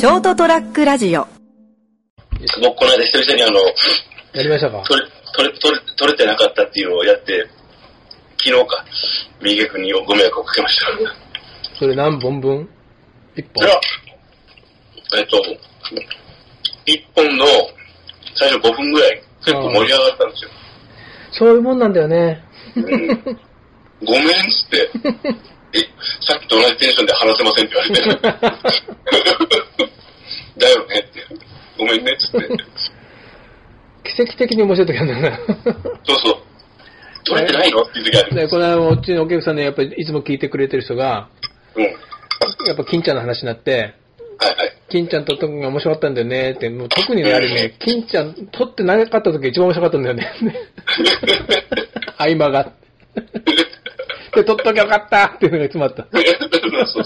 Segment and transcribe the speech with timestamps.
[0.00, 1.26] ショートトラックラジオ。
[2.62, 3.60] 僕この間久々にあの、
[4.32, 4.82] やりましたか？
[4.88, 7.46] 取れ、取れ、取れ、取れてなかったっていうのをやって、
[8.38, 8.82] 昨日か、
[9.42, 10.86] 右君にご迷惑をかけました。
[11.78, 12.66] それ何本分？
[13.36, 13.60] 一本？
[13.60, 13.80] それは、
[15.18, 15.42] えっと、
[16.86, 17.44] 一本の
[18.36, 20.50] 最初5分ぐらい結構盛り上がったんですよ。
[21.32, 22.42] そういうもんなんだよね。
[22.74, 24.90] うん、ごめんっつって、
[25.78, 25.78] え、
[26.26, 28.00] さっきと同じテンションで話せませんって言われて、
[30.60, 31.24] だよねって、
[31.78, 32.48] ごめんねっつって、
[34.14, 36.36] 奇跡的に面白い時あるんだよそうそう、
[37.24, 37.82] 取れてないの？
[37.82, 38.48] っていう時ある。
[38.48, 41.28] この間もうちのお客さんね、やっぱりいつも聞いてくれてる人が、
[41.76, 41.82] うん。
[41.82, 41.96] はい
[42.66, 43.94] やっぱ金ちゃんの話になって、
[44.38, 44.72] はい。
[44.88, 50.32] 金ちゃんと特に面白かったんだよねって、もう特にね、あれね、金ちゃん撮ってなかった時が一番面白かったんだよね。
[52.16, 52.72] 合間が。
[54.34, 56.06] で、撮っときゃよかったっていうのがいつもあった。
[56.12, 56.22] そう
[56.86, 57.04] そう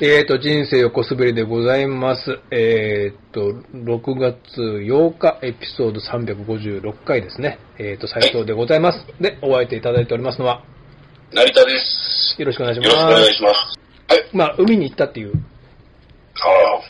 [0.00, 2.38] えーと、人生横滑りでございます。
[2.52, 7.58] えーと、6月8日、エピソード356回ですね。
[7.80, 9.04] えーと、斉藤でございます。
[9.20, 10.62] で、お相手いただいておりますのは、
[11.32, 12.36] 成田です。
[12.38, 13.32] よろしくお願いしよろしくお願います。
[13.32, 14.14] します。
[14.14, 14.28] はい。
[14.32, 16.80] まあ、海に行ったっていう、ああ、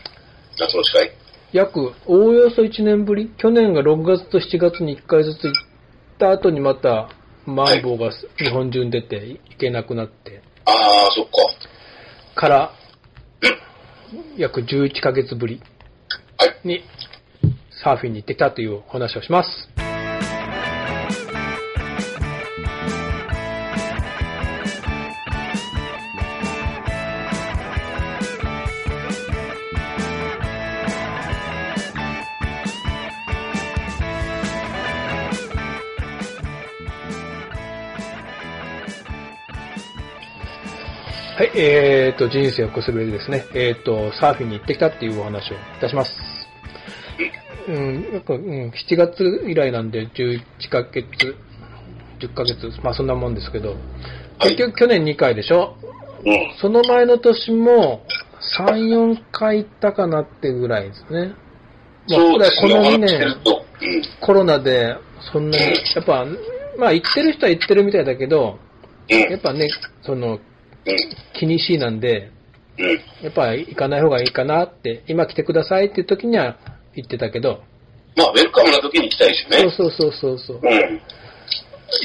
[0.59, 1.11] 夏の近い。
[1.53, 5.53] 約、おおよそ1年ぶり去年が6月と7月に1回ずつ行っ
[6.19, 7.09] た後にまた、
[7.47, 11.31] マンボウが日本中に出て行けなくなって、ああ、そっか。
[12.35, 12.78] から、
[14.37, 15.63] 約11ヶ月ぶり。
[16.65, 16.83] に
[17.83, 19.88] サーフィンに行ってきたというお話をします。
[41.39, 43.45] はい、えーと、人生をこすべりですね。
[43.55, 46.11] えーと、サーフィンに行ってきたっていうお話をいたします。
[47.69, 51.07] うん、なんか、うん、7月以来なんで11ヶ月、
[52.19, 53.77] 10ヶ月、まあそんなもんですけど、
[54.41, 55.77] 結局去年2回でしょ？
[56.27, 56.55] うん。
[56.61, 58.03] その前の年も
[58.59, 61.35] 3、4回行ったかなってぐらいですね。
[62.09, 62.73] まあ、そうですね。
[62.73, 63.17] この2笑って
[63.79, 64.03] 年。
[64.21, 64.97] コロナで、
[65.33, 66.27] そんなに、やっぱ、
[66.77, 68.59] まあ行ってる人は行ってるみたいだけど、
[69.09, 69.21] うん。
[69.31, 69.69] やっぱね、
[70.03, 70.41] その、うん。
[71.39, 72.31] 気にしいなんで、
[72.79, 73.25] うん。
[73.25, 76.57] やっぱ行かない方がいいかなって、今来てくださいっていう時には
[76.95, 77.63] 言ってたけど、
[78.17, 79.71] まあ、ウェルカムな時に行きたいですよね。
[79.77, 80.61] そうそうそうそうそう。
[80.63, 81.01] うん。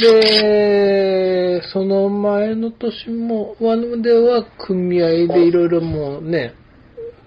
[0.02, 6.54] で、その前の年も、ワンでは組合でいろいろもうね、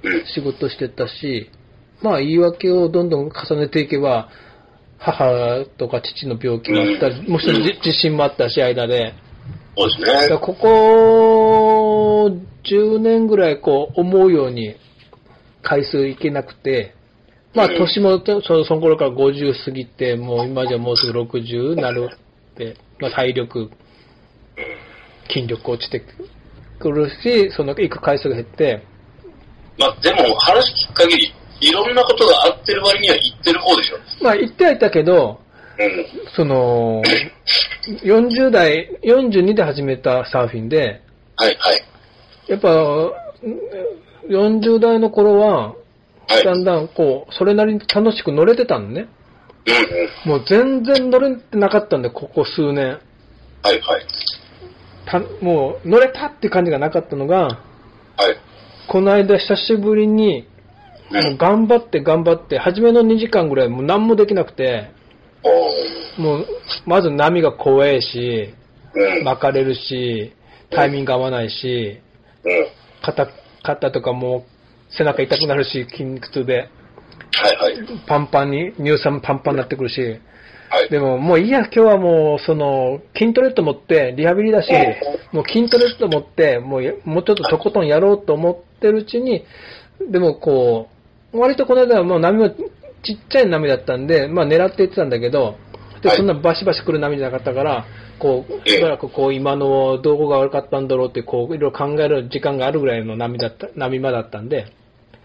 [0.03, 0.27] うん。
[0.27, 1.51] 仕事してたし、
[2.03, 4.29] まあ言い訳をどんどん重ねていけば、
[4.99, 9.15] 母とか父の病気もあったり、うんもう一つじ地震もあったし、間で。
[9.77, 10.39] そうですね。
[10.39, 12.31] ここ
[12.65, 14.77] 10年ぐらいこう思うように
[15.63, 16.95] 回数いけなくて、
[17.55, 22.09] まあうん年もそその頃から50過ぎて、もう今じゃもうすぐ60になる
[22.53, 23.71] って、まあ体力、
[25.29, 26.03] 筋力落ちて
[26.79, 28.83] くるし、その行く回数が減って、
[29.79, 33.99] まあ、でも、話聞く限り、いろんなことがあってる割には言ってる方でしょ。
[34.23, 35.46] まあ行ってはいたけど、うん。
[36.35, 37.03] その、
[38.03, 41.03] 40代、42で始めたサーフィンで、
[41.37, 41.83] はい、はい。
[42.49, 42.69] やっぱ、
[44.29, 45.75] 40代の頃は、
[46.29, 46.45] はい。
[46.45, 49.09] だんだんこう、それなりに楽しく乗れてたのね。
[49.67, 50.39] うん、うん。
[50.41, 52.99] もう全然乗れてなかったんで、ここ数年。
[53.63, 54.07] はい、はい。
[55.07, 58.37] たもう乗れたって感じがなかったのが、はい。
[58.89, 60.49] この間久しぶりに、
[61.11, 61.15] う。
[61.15, 64.91] もうん頑張って頑張って、初めの2時間ぐらいもう何もできなくて、
[66.19, 66.47] もう、
[66.87, 68.55] まず波が怖いし、
[68.95, 69.25] うん。
[69.25, 70.33] 巻かれるし、
[70.71, 72.01] タイミング合わないし、
[72.45, 72.67] うん。
[73.03, 73.29] 肩、
[73.63, 74.47] 肩とかも
[74.97, 76.69] 背中痛くなるし、筋肉痛で、
[77.33, 77.77] はい、はい。
[78.07, 80.01] パンパンに、乳酸パンパンになってくるし、
[80.69, 80.91] はい。
[80.91, 84.71] でももういいや、今日はもう、その、筋トレと思って、リハビリだし、
[85.33, 89.45] もう筋トレと思って、もうや、もうちょっととことんやろうと思ってるうちに、
[90.11, 90.89] でもこ
[91.33, 92.55] う、割とこの間はもう波も
[93.03, 95.57] ちっちゃい波だったんで、まあ狙っていってたんだけど、
[96.03, 97.87] で、はいそんなバシバシ来る波じゃなかったから、
[98.19, 104.73] こう、ええしばらくこう、今のどこが悪かったんだろうって、こう、いろいろ考える時間があるぐらいの波だった、波間だったんで、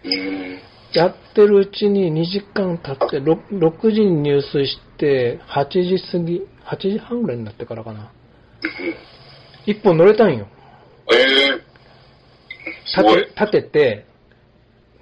[0.04, 0.58] うん。
[0.92, 8.12] やってるうちに2時間経って、6, 6時に入水して、8時過ぎ、8時半ぐらいになってからかな。
[9.64, 10.48] 一本乗れたんよ。
[11.10, 11.72] え
[12.84, 13.02] 立。
[13.02, 14.06] て、立てて、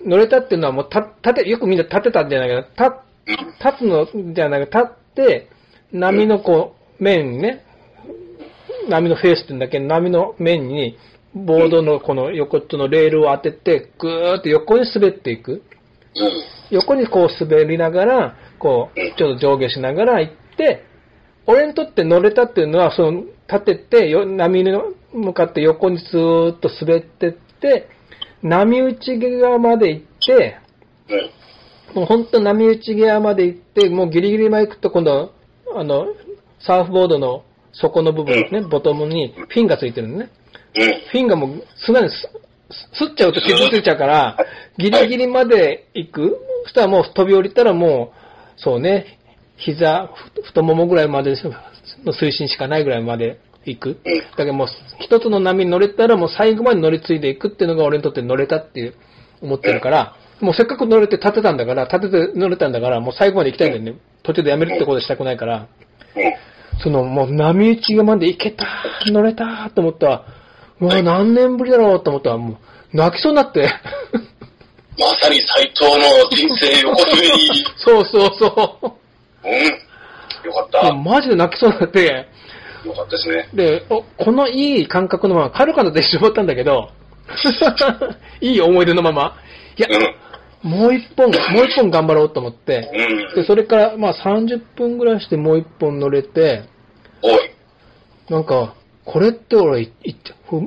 [0.04, 2.88] 乗れたっていうのはもう、立て、よくみんな立てたんじゃないかな。
[2.88, 3.78] 立。
[3.78, 5.48] つのじゃない、立って、
[5.92, 7.64] 波のこう、面にね、
[8.88, 9.78] 波のフェースって言うんだけ？
[9.78, 10.96] ど、波の面に
[11.34, 15.62] ボードのこの横っちょのレールを当てて、ぐーっと横に滑っていく。
[16.70, 20.84] 横にこう滑りながら、こう、ちょっと上下しながら行って、
[21.46, 24.72] 俺にとって乗れたっていうのは、その、立てて、波に
[25.12, 27.88] 向かって横にずーっと滑ってって、
[28.42, 30.58] 波打ち際まで行って、
[31.92, 31.96] うん。
[31.96, 35.32] もう本当波打ち際まで行って、もうギリギリまで行くと今度、
[35.74, 36.06] あの、
[36.60, 40.30] サーフボードの底の部分ですね、ボトムにフィンがついてるのね。
[40.74, 40.90] うん。
[41.10, 42.28] フィンがもう砂にす
[42.92, 44.36] すっちゃうと傷ついちゃうから、
[44.78, 46.38] ギリギリまで行く。
[46.64, 48.12] そしたらもう飛び降りたらも
[48.56, 49.18] う、そうね、
[49.56, 51.34] 膝、ふ太ももぐらいまで
[52.04, 54.00] の水深しかないぐらいまで行く？
[54.36, 54.68] だけどもう
[55.00, 58.94] 一つの波に乗れたらもう最後まで乗り継いでいくっていうのが俺にとって乗れたっていう
[59.42, 64.00] 思ってるから、もうせっかく乗れて立てたんだから、立てて乗れたんだから、もう最後まで行きたいんだよね。
[64.22, 65.66] 途中でやめるってことしたくないから。
[66.16, 66.32] うん。
[66.82, 68.66] その、もう波打ち際まで行けた、
[69.06, 70.24] 乗れたと思ったら、
[70.80, 72.54] うわ、何年ぶりだろうと思ったら、も
[72.92, 73.68] う、泣きそうになって。
[74.98, 77.28] まさに斎藤の人生横滑り。
[77.76, 78.98] そうそうそ
[79.44, 79.52] うん。
[80.46, 80.70] よかっう。
[80.72, 80.94] た。
[80.94, 82.26] マジで泣きそうになって、
[82.84, 83.48] よかったですね。
[83.54, 86.90] で、おこのいい感覚のまま、カルカナで一緒だったんだけど、
[88.40, 89.36] いい思い出のまま、
[89.76, 90.70] いや、うん。
[90.70, 93.34] もう一本、もう一本頑張ろうと思って、うん。
[93.34, 96.64] で、それから、まあ30分ぐらいしてもう一本乗れて、
[97.22, 97.50] おい。
[98.28, 98.74] なんか、
[99.04, 99.90] これって俺、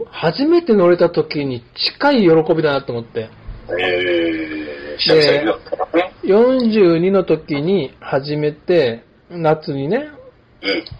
[0.09, 3.30] 初めて乗れた時に近い喜びだなと思って、
[3.69, 6.13] えー、久々になったからね。
[6.24, 10.22] 42の時に始めて、夏にね、うん。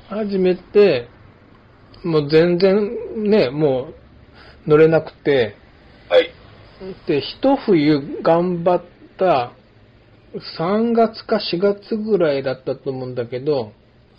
[0.10, 1.08] 始めて、
[2.04, 3.94] もう全然ね、も
[4.66, 5.56] う乗れなくて、
[6.10, 6.30] はい。
[7.08, 8.84] で、一冬頑張っ
[9.18, 9.54] た
[10.58, 13.72] 3月か4月ぐらいだったと思うんだけど、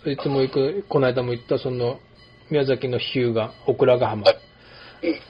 [0.05, 1.99] いつも行く、この間も行ったその
[2.49, 4.23] 宮崎の日向、オクラヶ浜。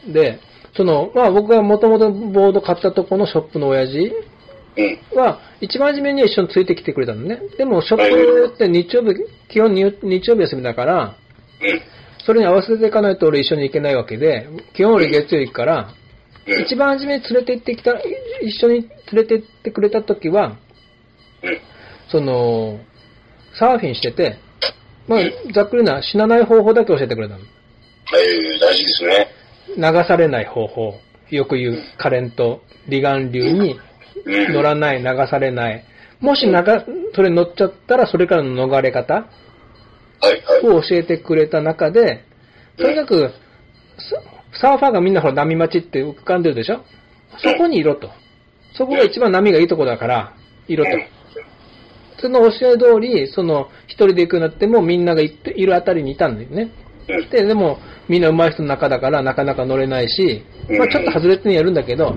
[0.06, 0.14] うん。
[0.14, 0.40] で、
[0.76, 4.35] その、まあ僕がもともとボード買ったとこのショップの親父うん。
[5.16, 7.40] は、一番初めには一緒についてきてくれたのね。
[7.58, 9.16] でも、ショップって日曜日、
[9.50, 11.16] 基本日日曜日休みだから、
[11.62, 11.82] うん。
[12.26, 15.94] それに合わせていかないと俺一緒に行けないわけで、基本俺月曜行くから、
[16.48, 16.62] うん。
[16.64, 17.94] 一番初めに連れて行ってきた、
[18.42, 20.58] 一緒に連れて行ってくれた時は、
[21.44, 21.60] うん。
[22.10, 22.80] その、
[23.58, 24.38] サーフィンしてて、
[25.08, 25.20] まあ、
[25.54, 27.42] ざっくりな死なない方法だけ教えてくれたの。
[27.42, 29.28] えー、大事ですね。
[29.78, 31.00] 流されない方法。
[31.30, 33.80] よく言うカレント、離岸流にうん。
[34.26, 35.84] 乗らない、流されない。
[36.20, 36.54] もし流、
[37.14, 39.28] それ乗っちゃったらそれからの逃れ方。
[40.64, 42.24] を教えてくれた中で、
[42.78, 43.32] とにかく、
[44.54, 46.84] ササーファーがみんなほら波待ちって浮かんでるでしょ？
[47.38, 48.10] そこにいろと。
[48.74, 50.34] そこが一番波がいいとこだから、
[50.68, 50.92] いろと。
[52.22, 56.72] その教え通り、その、一人で行くようになってもみんながいるあたりにいたんだよね。
[57.10, 57.30] うん。
[57.30, 57.78] で、でも、
[58.08, 62.16] みんな上手い人の中だからなかなか乗れないし、まあちょっと外れてやるんだけど、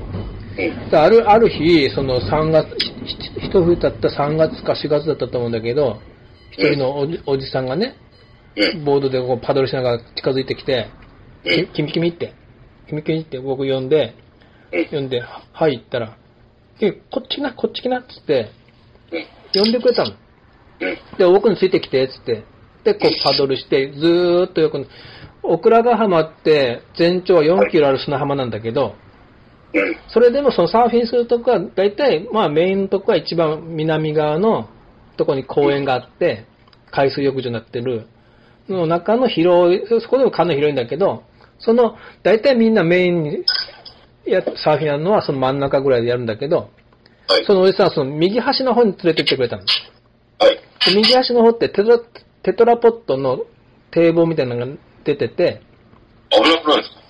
[0.93, 2.69] ある、ある日、その3月、
[3.41, 6.01] 一冬経った3月か4月だったと思うんだけど、
[6.51, 7.95] 一人のおじおじさんがね、
[8.57, 8.85] うん。
[8.85, 10.89] ボードでこうパドルしながら近づいてきて、
[11.75, 12.33] 君君って、
[12.89, 14.15] 君君って僕呼んで、
[14.73, 14.87] うん。
[14.87, 16.17] 呼んで、ははい言ったら、
[16.81, 18.51] え、こっち来な、こっち来なっつって、
[19.13, 19.63] うん。
[19.63, 20.11] 呼んでくれたの。
[20.11, 21.19] うん。
[21.19, 22.45] で、僕についてきて、つって。
[22.85, 24.87] で、こうパドルして、ずーっと横に、
[25.43, 29.08] オクラヶ浜って全長は4キロある砂浜なんだけど、うん。
[30.13, 34.69] それでもそのサーフィンするとこは、大体、まあメインのとこは一番南側の
[35.17, 36.47] とこに公園があって、
[36.91, 38.07] 海水浴場になってる、
[38.69, 41.23] の中の広い、そこでもかなり広いんだけど、
[41.59, 43.45] その、大体みんなメインに
[44.25, 46.71] や、サーフィンやるのはその真ん中ぐらいでやるんだけど、
[47.29, 47.45] はい。
[47.45, 49.63] そのおじさんはその右端の方に連れてってくれたの。
[50.39, 50.57] はい。
[50.87, 51.99] で右端の方ってテトラ
[52.43, 53.41] テトラポットの
[53.91, 54.73] 堤防みたいなのが
[55.05, 55.61] 出てて、
[56.31, 57.08] 危なくないですか？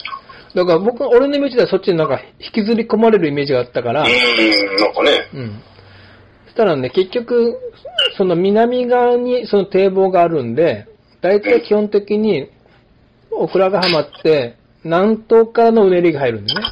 [0.59, 5.31] だから僕、俺のイメージではそっちになんか引きずり込まれるイメージがあったから、うーん、なんかね。
[5.35, 5.63] うん。
[6.47, 7.57] そしたらね、結局、
[8.17, 10.89] その南側にその堤防があるんで、
[11.21, 12.51] 大体基本的に、
[13.31, 16.67] オクラヶ浜って、南東からのうねりが入るんだよね。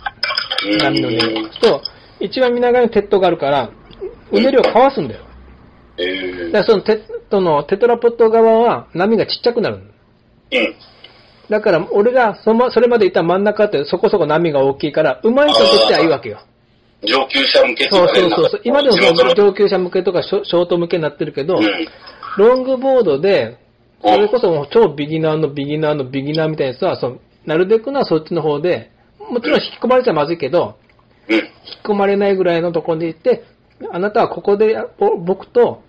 [0.73, 1.51] うん波のうねり。
[1.61, 1.81] と、
[2.19, 3.71] 一番南側に鉄塔があるから、
[4.33, 5.23] うねりをかわすんだよ。
[5.99, 6.47] えー。
[6.47, 9.87] だからそのテットのテトラポット側は波がちっちゃくなるん。
[9.87, 9.93] だ
[11.61, 16.41] から、俺がそのそれまでいた真ん中ってそこそこ波が大きいから、うまい人としてはいいわけよ。
[17.03, 18.61] 上級者向けっていそうかねそうそうそう。
[18.65, 18.97] 今でも
[19.35, 21.63] 上級者向けとかショート向けになってるけど、うん。
[22.39, 23.59] ロングボードで、
[24.03, 28.91] それこそもう超ビギナーのビギナーのビギナーみたいなやつは、そのなるべくのはそっちの方で、
[29.31, 30.77] もちろん引き込まれちゃまずいけど、
[31.29, 31.35] うん。
[31.37, 31.47] 引き
[31.85, 33.45] 込まれないぐらいのところで行って、
[33.93, 35.83] あなたはここで、お僕と、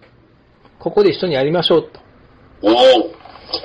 [0.80, 2.00] ここで一緒にやりましょうと。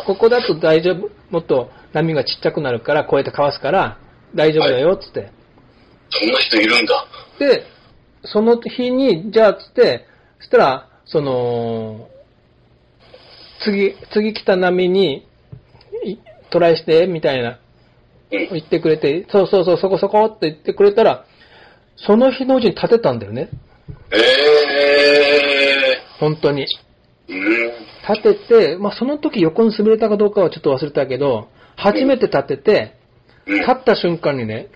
[0.07, 1.11] ここだと大丈夫。
[1.33, 3.99] もっと波がちっちゃくなるから、こうやってかわすから、
[4.35, 5.33] 大丈夫だよ、つって。
[6.11, 7.07] そんな人いるんだ。
[7.39, 7.65] で、
[8.25, 10.07] その日に、じゃあ、つって、
[10.39, 12.09] そしたら、その、
[13.65, 15.27] 次、次来た波に、
[16.05, 16.19] い
[16.51, 17.59] トライして、みたいな、
[18.31, 18.49] うん。
[18.51, 21.25] 言ってくれて、そうそうそう、そこそこって言ってくれたら、
[21.97, 23.49] その日のうちに立てたんだよね。
[24.13, 26.67] ええ本当に。
[28.09, 32.97] 立てて、まあ、その時横に滑れたかどうかはちょっと忘れたけど、初めて立てて、
[33.47, 34.69] 立った瞬間にね、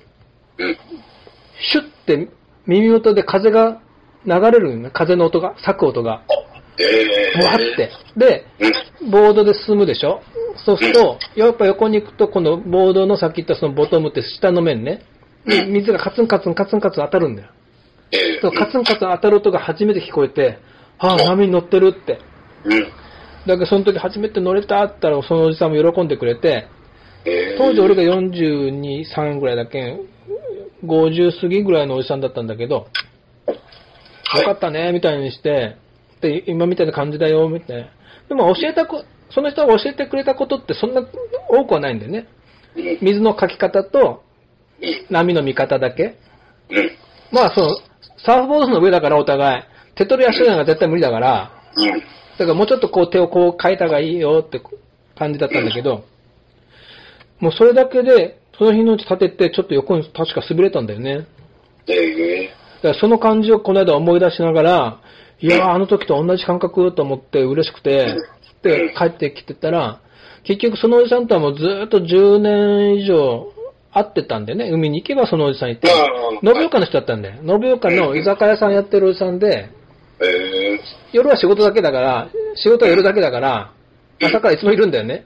[0.58, 2.28] シュッて
[2.66, 3.80] 耳元で風が
[4.25, 4.90] 流れるよね。
[4.92, 6.22] 風の音が、咲く音が。
[6.78, 7.38] ええー。
[7.38, 7.90] ブワって。
[8.16, 8.46] で、
[9.10, 10.20] ボードで進むでしょ？
[10.64, 15.04] そうすると、やっぱ横に行くと、このボードのさっき言ったそのボトムって下の面ね、
[15.46, 17.48] 水がカツンカツンカツンカツン当たるんだよ。
[18.42, 20.58] そうカツンカツン当たる音が初めて聞こえて、
[20.98, 22.18] ああ、波に乗ってるって。
[22.66, 22.82] うん。
[23.46, 26.68] だからその時初めて乗れたって言ったら、そのおじさんも喜んでくれて、
[27.25, 30.00] ええ当時俺が42、3ぐらいだけん、
[30.85, 32.87] 50過ぎぐらいのおじさんだったんだけど、
[34.28, 35.76] はいよかったね、みたいにして、
[36.20, 37.88] で、今みたいな感じだよ、みたいな。
[38.28, 41.02] でも教えたこ、その人が教えてくれたことってそんな
[41.49, 42.26] 多くはないんだよね。
[42.76, 42.99] うん。
[43.00, 44.23] 水のかき方と
[44.80, 45.06] うん。
[45.11, 46.16] 波の見方だけ。
[46.70, 46.90] うん。
[47.30, 47.76] まあその、
[48.25, 49.62] サーフボードの上だからお互い、
[49.94, 52.02] 手取り足取りなんか絶対無理だから、うん。
[52.38, 54.60] だからもうちょっとこう手をこう変えた方がいいよって
[55.16, 56.04] 感じだったんだけど、
[57.40, 61.26] もうそれだけで、その日のうち立てて、ちょっと横に確か滑れたんだよね。
[62.76, 65.00] だからその感じをこの間思い出しながら、
[65.40, 68.16] いやーあの時と同じ感覚と思って嬉しくて、
[68.62, 70.00] で、帰ってきてたら、
[70.44, 73.52] 結局そのおじさんとはもうずっと10年以上
[73.92, 75.88] 会ってたんでね、海に行けばそのおじさんいて、
[76.42, 77.42] 延岡の人だったんだよ。
[77.42, 79.70] 延岡の居酒屋さんやってるおじさんで、
[81.16, 83.73] 夜は仕事だけだから、仕事は夜だけだから、
[84.23, 85.25] 朝からいつもいるんだよね。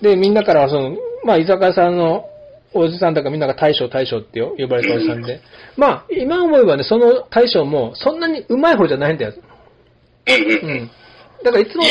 [0.00, 2.26] で、みんなからはその、まあ、居酒屋さんの
[2.72, 5.40] おじさんだからみんなが大将大将って呼ばれたおじさんで、
[5.76, 9.32] まあ、今思えばね、その大将もそんなに上手い方じゃないんだよ。
[10.28, 10.90] うん。
[11.42, 11.82] だからいつも、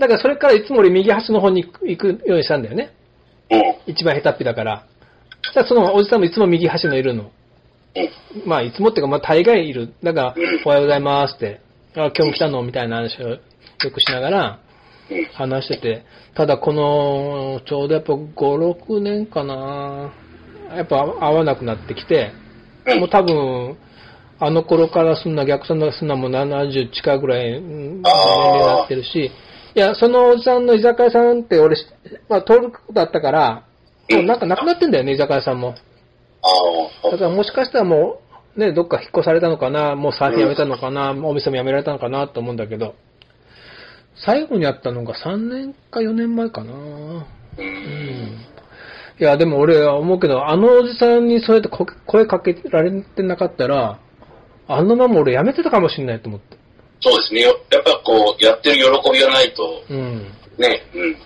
[0.00, 2.94] だからそれからいつも俺右端の方に行くようにしたんだよね。
[3.50, 3.62] うん。
[3.86, 4.86] 一番下手っぴだから。
[5.48, 7.30] だからそのおじさんもいつも右端のいるの。
[8.44, 9.94] まあ、いつもっていうか、まあ、大概いる。
[10.02, 10.34] だから、
[10.64, 11.60] おはようございますって、
[11.94, 13.40] あ、今日も来たのみたいな話をよ
[13.92, 14.58] くしながら。
[15.34, 20.12] 話してて、ただこの、ちょうどやっぱ5、6年かな
[20.74, 22.32] やっぱ会わなくなってきて、
[22.98, 23.76] もう多分、
[24.38, 29.30] あの頃からすんな、逆算すんなもう70近いぐらい年齢になってるし、
[29.74, 31.76] いや、そのおじさんの居酒屋さんって俺、
[32.28, 33.62] まあ、通ることあったから、
[34.10, 35.74] もうなんかなくなってんだよね、居酒屋さんも。
[37.10, 38.20] だからもしかしたらも
[38.56, 42.94] う、ね、どっか引っ越されたのかな、もうサーフィンやめたのかな、お店もやめられたのかなと思うんだけど、
[44.24, 46.72] 最後にあったのが3年か4年前かな。
[46.72, 46.76] う。
[47.58, 48.46] うんん。
[49.18, 53.98] いや、でも俺は思うけど、あのおじさんにそうやってこ声かけられてなかったら、
[54.68, 56.56] あのまま俺やめてたかもしれないと思って。
[57.00, 57.40] そうですね。
[57.42, 60.32] やっぱこう、やってる喜びがないと、うん。
[60.58, 60.82] ね。
[60.94, 61.16] うん。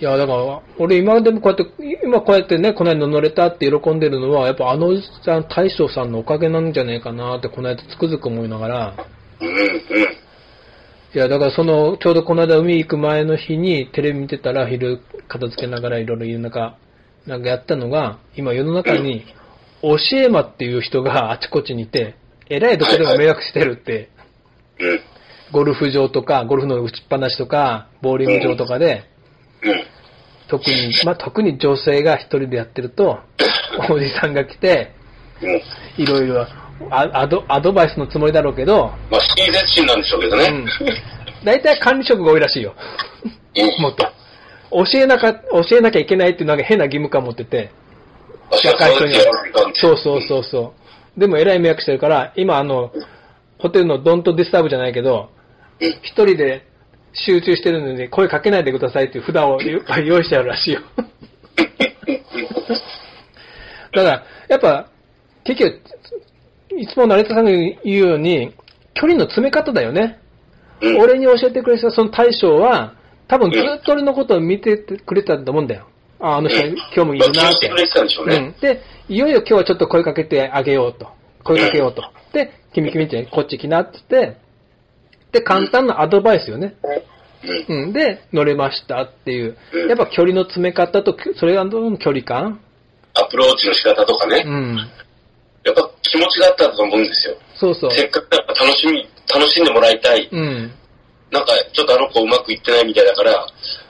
[0.00, 8.94] いや、だから、俺今でもこうやって、今こうやってね、この間乗れたって喜んでるのは、やっぱあのおじさん、大将さんのおかげなんじゃねえかなって、この間つくづく思いながら、
[9.40, 9.48] うん。
[9.48, 9.54] うん。
[11.14, 16.76] いや、だからその、ちょうどこの間海行く前の日にテレビ見てたら昼片付けながらいろいろ夜中、
[17.26, 19.24] なんかやったのが、今世の中に、
[19.80, 22.16] 教え魔っていう人があちこちにいて、
[22.50, 24.08] えらいどこでも迷惑してるって、
[24.80, 25.00] うん。
[25.52, 29.13] ゴルフ場とか、ゴルフの打ちっぱなしとか、ボーリング場とかで、うん。
[30.48, 33.18] 特に、まあ、特に女性が一人でやってると、
[33.90, 34.92] おじさんが来て、
[35.42, 36.02] うん。
[36.02, 36.46] いろいろ
[36.90, 40.48] アアドアドバイスのつもりだろうけど、まあ、親切心なんでしょうけどね。
[40.48, 40.66] うん
[41.44, 42.74] 大体管理職が多いらしいよ。
[43.54, 43.82] うん。
[43.82, 44.04] もっと。
[44.70, 47.70] 教えなか、教えなきゃいけないっていうなんか変な義務感持ってて、
[48.50, 49.20] 若い人には。
[49.74, 50.74] そうそうそうそ
[51.16, 51.20] う。
[51.20, 52.92] でも偉い迷惑してるから、今あの、
[53.58, 55.30] ホテルの Don't Disturb じゃないけど、
[55.80, 55.88] うん。
[56.02, 56.66] 一人で
[57.14, 59.60] 集中してるのに声かけないでくださいっていう札を
[60.02, 60.80] 用意してあるらしいよ。
[63.92, 64.88] だから、やっぱ、
[65.44, 65.80] 結局、
[66.76, 68.52] いつも成田さんが言うように、
[68.94, 70.18] 距離の詰め方だよね。
[70.80, 71.00] うん。
[71.00, 72.94] 俺に教えてくれたその大将は、
[73.28, 75.86] 多分ずっと俺のことを見ててくれたと思うんだよ。
[76.20, 77.68] ああの人、今日もいるなって
[78.22, 78.54] うん。
[78.60, 81.08] で、いよいよ今日はちょっと声かけてあげようと。
[81.44, 82.02] 声かけようと。
[82.32, 84.38] で、君君ってこっち来なって言って、
[85.34, 86.76] で、簡単なアドバイスよね。
[87.68, 87.82] うん。
[87.84, 87.92] うん。
[87.92, 89.86] で、乗れましたっていうう。
[89.86, 92.60] んやっぱ距離の詰め方と、それがどの距離感
[93.14, 94.44] アプローチの仕方とかね。
[94.46, 94.76] うん。
[95.64, 97.36] やっぱ気持ちがあったと思うんですよ。
[97.56, 97.90] そうそう。
[97.90, 100.28] せっかくやっぱ楽しみ、楽しんでもらいたい。
[100.30, 100.72] うん。
[101.30, 103.46] なんか、ちょっとあの子うまくいってないみたいだから、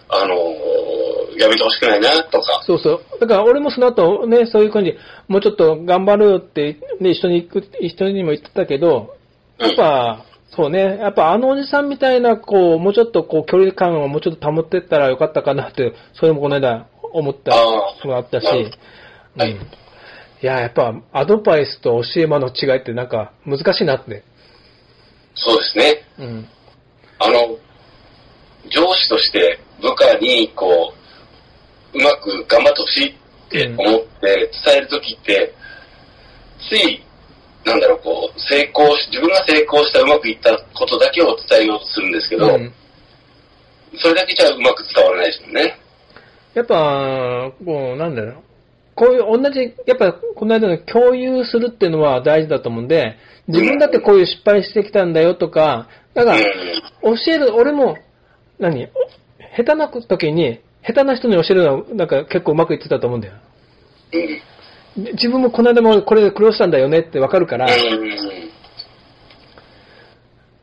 [0.08, 2.62] あのーやめてほしくないな、とか。
[2.64, 3.20] そうそう。
[3.20, 4.94] だから俺もその後ね、そういう感じ、
[5.28, 9.16] もうちょっと頑張るよって、ね、一緒に行く、人にも言ってたけど、
[9.58, 17.56] やっぱ、そうね、やっぱあのおじさんみたいな、こう、もうちょっとこう、距離感をもうちょっと保ってったらよかったかなって、それもこの間思ったあ
[18.04, 18.46] のがあったし。
[18.46, 18.54] は
[19.46, 19.56] い
[20.44, 24.24] いや、やっぱアドバイスと教え間の違いってなんか難しいなって。
[25.34, 26.02] そうですね。
[26.18, 26.48] うん。
[27.18, 27.56] あの、
[28.68, 30.92] 上司として部下に、こ
[31.94, 33.14] う、うまく頑張ってほしいっ
[33.48, 35.54] て思って伝えるときって、
[36.68, 37.02] つい、
[37.64, 42.72] なんだろう、こう、成功し、自分が成功したうまくいったことだけを伝えようとするんですけど、うん
[43.96, 45.78] それだけじゃうまく伝わらないですもんね。
[46.54, 48.34] やっぱ、こう、なんだろう。
[48.94, 53.16] こういう同じ、やっぱこの間の共有するっていうのは大事だと思うんで、
[53.48, 57.16] 自分だってこういう失敗してきたんだよとか、だから、うん。
[57.16, 57.96] 教える、俺も、
[58.58, 58.88] 何
[59.56, 63.34] 下手な時に、下手な人に教えるのは、なんか結構うまくいってたと思うんだよ。
[64.12, 64.40] うん。
[64.96, 67.72] で自分もこの間もこれで苦労したんだよねってわかるから、うん。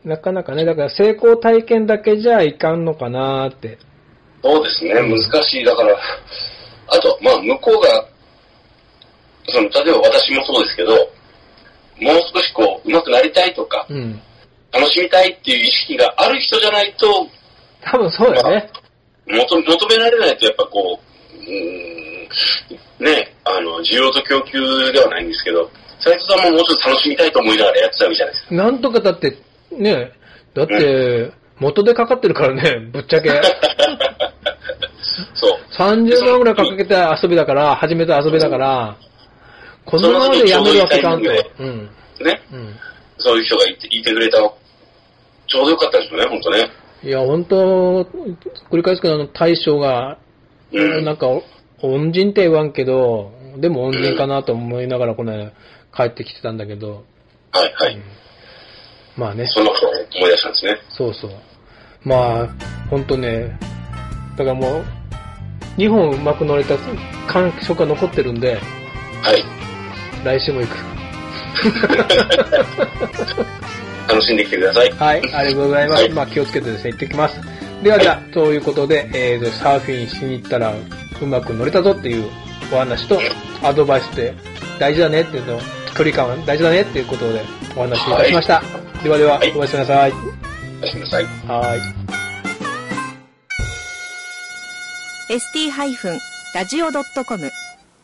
[0.10, 3.78] なかなかね、だから成功体験だけじゃいかんのかなーって。
[4.44, 5.64] そうですね、難しい。
[5.64, 5.96] だから、
[6.88, 8.08] あと、まあ、向こうが、
[9.48, 10.98] その、例えば私もそうですけど、も
[12.14, 14.20] う少しこう、上手くなりたいとか、うん。
[14.72, 17.28] 楽しみたいっていう意識がある人じゃないと、
[17.84, 18.70] 多分そうだよね。
[19.28, 21.02] 求求められないとやっぱこう、
[21.36, 22.01] うーん、
[23.00, 25.70] ね、あの、需要と供給ではないんですけど、
[26.00, 28.56] 斉藤さんももうちょっと楽しみたいと思いながらやってたわけじゃないですか。
[28.56, 29.38] なんとかだって、
[29.72, 30.12] ね、
[30.54, 33.30] だって、元でかかってるからね、ぶっちゃけ。
[35.36, 35.60] そう。
[35.78, 38.98] 30万ぐらいかけて遊びだから、始めた遊びだから、
[39.86, 41.30] このままでやめるわけいかんと。
[41.60, 41.90] うん。
[42.24, 42.42] ね。
[42.52, 42.76] うん。
[43.18, 46.72] そういう人がいていてくれたちょうどよかったですよね、本当ね。
[47.04, 48.04] いや、本当
[48.72, 50.18] 繰り返すけど、あの、大将が、
[50.72, 51.06] うん。
[51.06, 51.28] なんか、
[51.84, 55.52] 恩人って言わんけど、でも恩人かなと思いながら、この間
[55.96, 57.04] 帰ってきてたんだけど、
[57.52, 57.98] はいはい。
[59.18, 60.78] まあね、そんなことを思い出したんですね。
[60.90, 61.32] そうそう。
[62.04, 62.50] まあ、
[62.90, 63.60] 本当ね、
[64.38, 64.86] だからもう、
[65.78, 66.76] 2本うまく乗れた
[67.28, 68.62] 感触が残ってるんで、は
[69.34, 69.44] い。
[70.24, 70.92] 来週も行く。
[74.08, 74.92] 楽しんできてください。
[74.92, 76.04] はい、ありがとうございます。
[76.04, 77.40] はいまあ気をつけてですね、行ってきます。
[77.84, 80.74] ではでは、ということで、えーと、サーフィンしに行ったら
[81.26, 82.30] うまく乗れたぞっていう
[82.72, 83.20] お話と、
[83.64, 84.34] アドバイスって
[84.80, 85.60] 大事だねっていうの、
[85.96, 87.42] 距離感は大事だねっていうことで
[87.76, 88.64] お話しいたしました。
[89.04, 90.12] ではでは、はいおやすみなさい。
[90.12, 90.16] お
[90.86, 91.26] やすみなさい。
[91.48, 91.82] はい。
[95.34, 97.52] ST-radio.com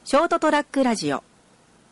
[0.06, 1.22] ショートトラックラジオ